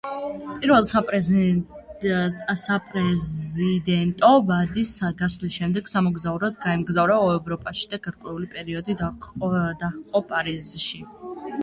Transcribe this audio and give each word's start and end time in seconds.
პირველი 0.61 0.87
საპრეზიდენტო 2.61 4.31
ვადის 4.47 4.93
გასვლის 5.21 5.59
შემდეგ 5.61 5.93
სამოგზაუროდ 5.93 6.59
გაემგზავრა 6.67 7.21
ევროპაში 7.37 7.89
და 7.95 8.03
გარკვეული 8.09 8.51
პერიოდი 8.57 9.01
დაჰყო 9.03 10.27
პარიზში. 10.33 11.05